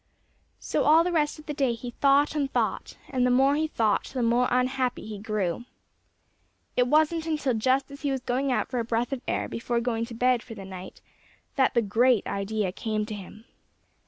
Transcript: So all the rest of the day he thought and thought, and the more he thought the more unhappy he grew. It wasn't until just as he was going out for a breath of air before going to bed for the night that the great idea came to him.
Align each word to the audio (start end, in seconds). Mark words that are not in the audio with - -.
So 0.57 0.83
all 0.83 1.03
the 1.03 1.11
rest 1.11 1.37
of 1.37 1.45
the 1.45 1.53
day 1.53 1.73
he 1.73 1.91
thought 1.91 2.33
and 2.33 2.51
thought, 2.51 2.97
and 3.07 3.23
the 3.23 3.29
more 3.29 3.53
he 3.55 3.67
thought 3.67 4.05
the 4.05 4.23
more 4.23 4.47
unhappy 4.49 5.05
he 5.05 5.19
grew. 5.19 5.65
It 6.75 6.87
wasn't 6.87 7.27
until 7.27 7.53
just 7.53 7.91
as 7.91 8.01
he 8.01 8.09
was 8.09 8.21
going 8.21 8.51
out 8.51 8.67
for 8.67 8.79
a 8.79 8.83
breath 8.83 9.13
of 9.13 9.21
air 9.27 9.47
before 9.47 9.79
going 9.79 10.05
to 10.07 10.15
bed 10.15 10.41
for 10.41 10.55
the 10.55 10.65
night 10.65 11.01
that 11.55 11.75
the 11.75 11.83
great 11.83 12.25
idea 12.25 12.71
came 12.71 13.05
to 13.05 13.13
him. 13.13 13.45